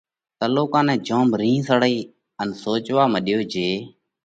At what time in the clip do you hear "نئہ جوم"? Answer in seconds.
0.87-1.27